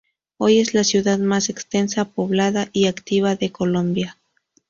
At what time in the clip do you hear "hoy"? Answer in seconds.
0.39-0.57